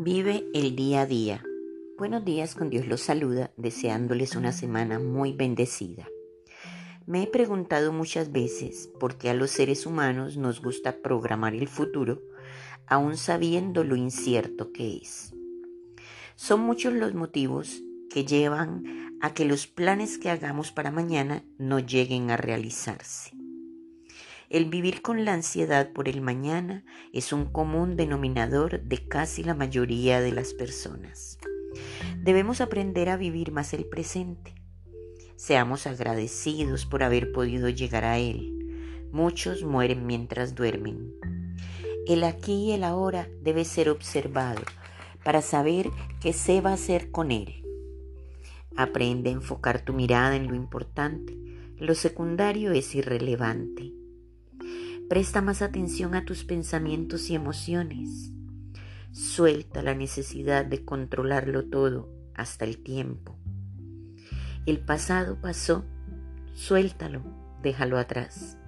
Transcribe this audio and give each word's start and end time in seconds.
Vive 0.00 0.46
el 0.54 0.76
día 0.76 1.00
a 1.00 1.06
día. 1.06 1.44
Buenos 1.98 2.24
días, 2.24 2.54
con 2.54 2.70
Dios 2.70 2.86
los 2.86 3.00
saluda, 3.00 3.50
deseándoles 3.56 4.36
una 4.36 4.52
semana 4.52 5.00
muy 5.00 5.32
bendecida. 5.32 6.06
Me 7.04 7.24
he 7.24 7.26
preguntado 7.26 7.92
muchas 7.92 8.30
veces 8.30 8.88
por 9.00 9.18
qué 9.18 9.28
a 9.28 9.34
los 9.34 9.50
seres 9.50 9.86
humanos 9.86 10.36
nos 10.36 10.62
gusta 10.62 11.02
programar 11.02 11.52
el 11.56 11.66
futuro, 11.66 12.22
aun 12.86 13.16
sabiendo 13.16 13.82
lo 13.82 13.96
incierto 13.96 14.70
que 14.70 14.98
es. 14.98 15.34
Son 16.36 16.60
muchos 16.60 16.92
los 16.92 17.14
motivos 17.14 17.82
que 18.08 18.24
llevan 18.24 19.18
a 19.20 19.34
que 19.34 19.46
los 19.46 19.66
planes 19.66 20.16
que 20.18 20.30
hagamos 20.30 20.70
para 20.70 20.92
mañana 20.92 21.42
no 21.58 21.80
lleguen 21.80 22.30
a 22.30 22.36
realizarse. 22.36 23.37
El 24.50 24.64
vivir 24.64 25.02
con 25.02 25.26
la 25.26 25.34
ansiedad 25.34 25.92
por 25.92 26.08
el 26.08 26.22
mañana 26.22 26.82
es 27.12 27.34
un 27.34 27.44
común 27.44 27.96
denominador 27.96 28.80
de 28.80 29.06
casi 29.06 29.44
la 29.44 29.54
mayoría 29.54 30.22
de 30.22 30.32
las 30.32 30.54
personas. 30.54 31.38
Debemos 32.16 32.62
aprender 32.62 33.10
a 33.10 33.18
vivir 33.18 33.52
más 33.52 33.74
el 33.74 33.84
presente. 33.84 34.54
Seamos 35.36 35.86
agradecidos 35.86 36.86
por 36.86 37.02
haber 37.02 37.30
podido 37.30 37.68
llegar 37.68 38.06
a 38.06 38.16
él. 38.16 39.06
Muchos 39.12 39.64
mueren 39.64 40.06
mientras 40.06 40.54
duermen. 40.54 41.14
El 42.06 42.24
aquí 42.24 42.68
y 42.68 42.72
el 42.72 42.84
ahora 42.84 43.28
debe 43.42 43.66
ser 43.66 43.90
observado 43.90 44.62
para 45.24 45.42
saber 45.42 45.90
qué 46.22 46.32
se 46.32 46.62
va 46.62 46.70
a 46.70 46.74
hacer 46.74 47.10
con 47.10 47.32
él. 47.32 47.62
Aprende 48.78 49.28
a 49.28 49.34
enfocar 49.34 49.82
tu 49.82 49.92
mirada 49.92 50.36
en 50.36 50.48
lo 50.48 50.54
importante. 50.54 51.36
Lo 51.76 51.94
secundario 51.94 52.72
es 52.72 52.94
irrelevante. 52.94 53.97
Presta 55.08 55.40
más 55.40 55.62
atención 55.62 56.14
a 56.14 56.26
tus 56.26 56.44
pensamientos 56.44 57.30
y 57.30 57.34
emociones. 57.34 58.30
Suelta 59.10 59.82
la 59.82 59.94
necesidad 59.94 60.66
de 60.66 60.84
controlarlo 60.84 61.64
todo 61.64 62.10
hasta 62.34 62.66
el 62.66 62.82
tiempo. 62.82 63.38
El 64.66 64.80
pasado 64.80 65.40
pasó, 65.40 65.86
suéltalo, 66.52 67.22
déjalo 67.62 67.96
atrás. 67.96 68.58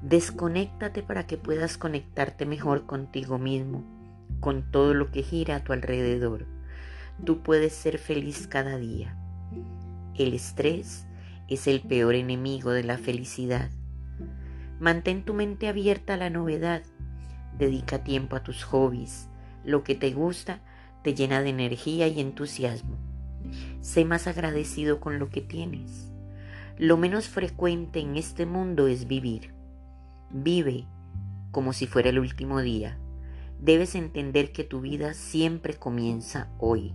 Desconéctate 0.00 1.02
para 1.02 1.26
que 1.26 1.36
puedas 1.36 1.76
conectarte 1.76 2.46
mejor 2.46 2.86
contigo 2.86 3.38
mismo, 3.38 3.84
con 4.40 4.70
todo 4.70 4.94
lo 4.94 5.10
que 5.10 5.22
gira 5.22 5.56
a 5.56 5.64
tu 5.64 5.74
alrededor. 5.74 6.46
Tú 7.26 7.42
puedes 7.42 7.74
ser 7.74 7.98
feliz 7.98 8.46
cada 8.46 8.78
día. 8.78 9.18
El 10.14 10.32
estrés 10.32 11.06
es 11.46 11.66
el 11.66 11.82
peor 11.82 12.14
enemigo 12.14 12.70
de 12.70 12.84
la 12.84 12.96
felicidad. 12.96 13.70
Mantén 14.80 15.24
tu 15.24 15.34
mente 15.34 15.68
abierta 15.68 16.14
a 16.14 16.16
la 16.16 16.30
novedad. 16.30 16.82
Dedica 17.58 18.02
tiempo 18.02 18.36
a 18.36 18.42
tus 18.42 18.64
hobbies. 18.64 19.28
Lo 19.64 19.84
que 19.84 19.94
te 19.94 20.12
gusta 20.12 20.60
te 21.02 21.14
llena 21.14 21.42
de 21.42 21.50
energía 21.50 22.08
y 22.08 22.20
entusiasmo. 22.20 22.96
Sé 23.80 24.04
más 24.04 24.26
agradecido 24.26 25.00
con 25.00 25.18
lo 25.18 25.30
que 25.30 25.40
tienes. 25.40 26.10
Lo 26.78 26.96
menos 26.96 27.28
frecuente 27.28 28.00
en 28.00 28.16
este 28.16 28.46
mundo 28.46 28.88
es 28.88 29.06
vivir. 29.06 29.54
Vive 30.30 30.86
como 31.52 31.72
si 31.72 31.86
fuera 31.86 32.10
el 32.10 32.18
último 32.18 32.60
día. 32.60 32.98
Debes 33.60 33.94
entender 33.94 34.52
que 34.52 34.64
tu 34.64 34.80
vida 34.80 35.14
siempre 35.14 35.74
comienza 35.74 36.48
hoy. 36.58 36.92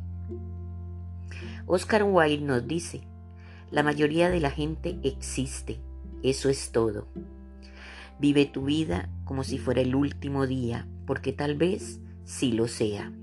Oscar 1.66 2.04
Wilde 2.04 2.46
nos 2.46 2.68
dice, 2.68 3.02
la 3.72 3.84
mayoría 3.84 4.30
de 4.30 4.40
la 4.40 4.52
gente 4.52 5.00
existe, 5.04 5.80
eso 6.24 6.50
es 6.50 6.72
todo. 6.72 7.08
Vive 8.20 8.46
tu 8.46 8.66
vida 8.66 9.08
como 9.24 9.46
si 9.46 9.58
fuera 9.58 9.80
el 9.80 9.96
último 9.96 10.46
día, 10.46 10.86
porque 11.06 11.32
tal 11.32 11.56
vez 11.56 12.02
sí 12.26 12.52
lo 12.52 12.68
sea. 12.68 13.14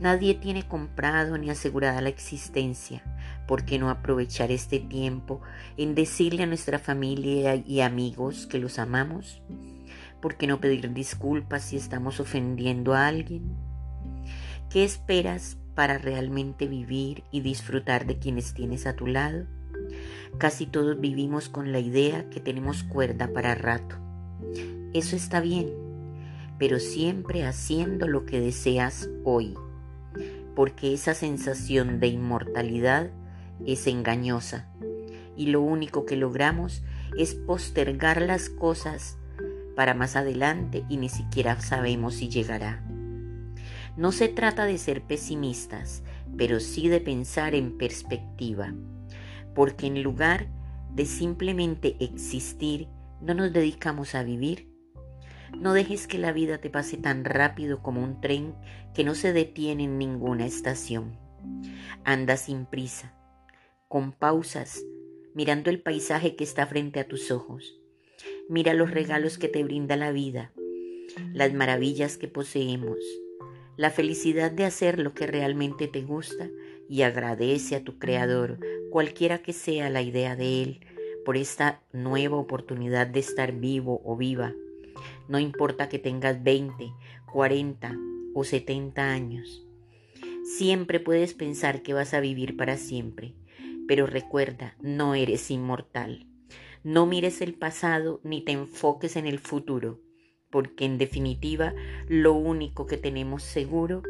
Nadie 0.00 0.34
tiene 0.34 0.66
comprado 0.66 1.38
ni 1.38 1.48
asegurada 1.48 2.00
la 2.00 2.08
existencia. 2.08 3.02
¿Por 3.46 3.64
qué 3.64 3.78
no 3.78 3.88
aprovechar 3.88 4.50
este 4.50 4.80
tiempo 4.80 5.42
en 5.76 5.94
decirle 5.94 6.42
a 6.42 6.46
nuestra 6.46 6.80
familia 6.80 7.54
y 7.54 7.80
amigos 7.82 8.48
que 8.48 8.58
los 8.58 8.80
amamos? 8.80 9.42
¿Por 10.20 10.36
qué 10.36 10.48
no 10.48 10.60
pedir 10.60 10.92
disculpas 10.92 11.62
si 11.62 11.76
estamos 11.76 12.18
ofendiendo 12.18 12.94
a 12.94 13.06
alguien? 13.06 13.56
¿Qué 14.70 14.82
esperas 14.84 15.56
para 15.76 15.98
realmente 15.98 16.66
vivir 16.66 17.22
y 17.30 17.42
disfrutar 17.42 18.06
de 18.06 18.18
quienes 18.18 18.54
tienes 18.54 18.86
a 18.86 18.96
tu 18.96 19.06
lado? 19.06 19.46
Casi 20.36 20.66
todos 20.66 21.00
vivimos 21.00 21.48
con 21.48 21.70
la 21.70 21.78
idea 21.78 22.28
que 22.28 22.40
tenemos 22.40 22.82
cuerda 22.82 23.28
para 23.32 23.54
rato 23.54 24.05
eso 24.98 25.16
está 25.16 25.40
bien, 25.40 25.70
pero 26.58 26.78
siempre 26.78 27.44
haciendo 27.44 28.08
lo 28.08 28.24
que 28.24 28.40
deseas 28.40 29.08
hoy, 29.24 29.54
porque 30.54 30.94
esa 30.94 31.14
sensación 31.14 32.00
de 32.00 32.08
inmortalidad 32.08 33.10
es 33.64 33.86
engañosa 33.86 34.68
y 35.36 35.46
lo 35.46 35.60
único 35.60 36.06
que 36.06 36.16
logramos 36.16 36.82
es 37.16 37.34
postergar 37.34 38.22
las 38.22 38.48
cosas 38.48 39.18
para 39.74 39.94
más 39.94 40.16
adelante 40.16 40.84
y 40.88 40.96
ni 40.96 41.08
siquiera 41.08 41.60
sabemos 41.60 42.14
si 42.14 42.28
llegará. 42.28 42.82
No 43.96 44.12
se 44.12 44.28
trata 44.28 44.64
de 44.64 44.78
ser 44.78 45.02
pesimistas, 45.02 46.02
pero 46.36 46.60
sí 46.60 46.88
de 46.88 47.00
pensar 47.00 47.54
en 47.54 47.78
perspectiva, 47.78 48.74
porque 49.54 49.86
en 49.86 50.02
lugar 50.02 50.48
de 50.94 51.06
simplemente 51.06 51.96
existir, 52.00 52.88
no 53.20 53.34
nos 53.34 53.52
dedicamos 53.52 54.14
a 54.14 54.22
vivir. 54.22 54.75
No 55.60 55.72
dejes 55.72 56.06
que 56.06 56.18
la 56.18 56.32
vida 56.32 56.58
te 56.58 56.70
pase 56.70 56.96
tan 56.96 57.24
rápido 57.24 57.82
como 57.82 58.02
un 58.02 58.20
tren 58.20 58.54
que 58.94 59.04
no 59.04 59.14
se 59.14 59.32
detiene 59.32 59.84
en 59.84 59.98
ninguna 59.98 60.46
estación. 60.46 61.18
Anda 62.04 62.36
sin 62.36 62.66
prisa, 62.66 63.14
con 63.88 64.12
pausas, 64.12 64.84
mirando 65.34 65.70
el 65.70 65.80
paisaje 65.80 66.36
que 66.36 66.44
está 66.44 66.66
frente 66.66 67.00
a 67.00 67.08
tus 67.08 67.30
ojos. 67.30 67.80
Mira 68.48 68.74
los 68.74 68.90
regalos 68.90 69.38
que 69.38 69.48
te 69.48 69.64
brinda 69.64 69.96
la 69.96 70.12
vida, 70.12 70.52
las 71.32 71.52
maravillas 71.52 72.16
que 72.16 72.28
poseemos, 72.28 72.98
la 73.76 73.90
felicidad 73.90 74.50
de 74.50 74.64
hacer 74.64 74.98
lo 74.98 75.14
que 75.14 75.26
realmente 75.26 75.88
te 75.88 76.02
gusta 76.02 76.50
y 76.88 77.02
agradece 77.02 77.76
a 77.76 77.84
tu 77.84 77.98
Creador, 77.98 78.58
cualquiera 78.90 79.38
que 79.38 79.52
sea 79.52 79.90
la 79.90 80.02
idea 80.02 80.36
de 80.36 80.62
Él, 80.62 80.80
por 81.24 81.36
esta 81.36 81.82
nueva 81.92 82.36
oportunidad 82.36 83.06
de 83.06 83.20
estar 83.20 83.52
vivo 83.52 84.00
o 84.04 84.16
viva. 84.16 84.54
No 85.28 85.38
importa 85.38 85.88
que 85.88 85.98
tengas 85.98 86.42
20, 86.42 86.92
40 87.32 87.96
o 88.34 88.44
70 88.44 89.02
años. 89.02 89.66
Siempre 90.44 91.00
puedes 91.00 91.34
pensar 91.34 91.82
que 91.82 91.92
vas 91.92 92.14
a 92.14 92.20
vivir 92.20 92.56
para 92.56 92.76
siempre, 92.76 93.34
pero 93.88 94.06
recuerda, 94.06 94.76
no 94.80 95.14
eres 95.14 95.50
inmortal. 95.50 96.26
No 96.84 97.04
mires 97.06 97.40
el 97.40 97.54
pasado 97.54 98.20
ni 98.22 98.42
te 98.42 98.52
enfoques 98.52 99.16
en 99.16 99.26
el 99.26 99.40
futuro, 99.40 100.00
porque 100.50 100.84
en 100.84 100.98
definitiva 100.98 101.74
lo 102.08 102.32
único 102.32 102.86
que 102.86 102.96
tenemos 102.96 103.42
seguro 103.42 104.02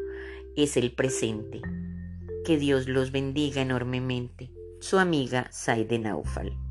es 0.56 0.76
el 0.76 0.92
presente. 0.92 1.62
Que 2.44 2.58
Dios 2.58 2.86
los 2.86 3.12
bendiga 3.12 3.62
enormemente. 3.62 4.50
Su 4.80 4.98
amiga 4.98 5.48
Saide 5.50 5.98
Naufal. 5.98 6.65